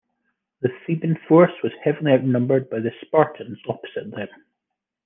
[0.61, 4.29] The Theban force was heavily outnumbered by the Spartans opposite them.